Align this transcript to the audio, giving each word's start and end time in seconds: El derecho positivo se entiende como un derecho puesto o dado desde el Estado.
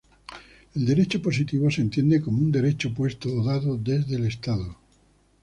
El 0.73 0.87
derecho 0.87 1.21
positivo 1.21 1.69
se 1.69 1.81
entiende 1.81 2.21
como 2.21 2.39
un 2.39 2.51
derecho 2.51 2.91
puesto 2.91 3.31
o 3.31 3.43
dado 3.43 3.77
desde 3.77 4.15
el 4.15 4.25
Estado. 4.25 4.75